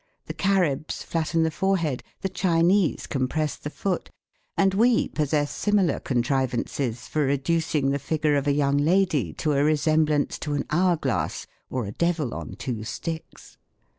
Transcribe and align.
The 0.25 0.33
Caribs 0.33 1.05
flattfen 1.07 1.43
the 1.43 1.51
forehead; 1.51 2.01
the 2.21 2.27
Chinese 2.29 3.05
compress 3.05 3.55
the 3.55 3.69
foot; 3.69 4.09
and 4.57 4.73
we 4.73 5.07
possess 5.09 5.51
similar 5.55 5.99
contrivances 5.99 7.07
for 7.07 7.21
reducing 7.23 7.91
the 7.91 7.99
figure 7.99 8.35
of 8.35 8.47
a 8.47 8.51
young 8.53 8.77
lady 8.77 9.31
to 9.33 9.51
a 9.53 9.63
resemblance 9.63 10.39
to 10.39 10.55
an 10.55 10.65
hour 10.71 10.97
glass 10.97 11.45
or 11.69 11.85
a 11.85 11.91
devil 11.91 12.33
on 12.33 12.53
two 12.53 12.83
sticks. 12.83 13.59